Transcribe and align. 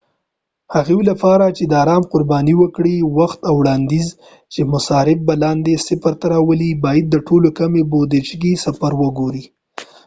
د 0.67 0.69
هغوي 0.77 1.03
لپاره 1.11 1.45
چې 1.57 1.63
دارام 1.75 2.03
قربانی 2.13 2.53
ورکړي 2.57 2.95
وخت 3.19 3.39
او 3.49 3.53
وړاندوينه 3.59 4.11
چې 4.53 4.69
مصارف 4.73 5.19
به 5.27 5.35
لاندې 5.43 5.83
صفر 5.87 6.13
ته 6.19 6.25
راولی 6.33 6.71
باید 6.85 7.05
د 7.09 7.15
ټولو 7.27 7.49
کمی 7.59 7.81
بودچې 7.91 8.51
سفر 8.65 8.91
وګوری 9.01 9.43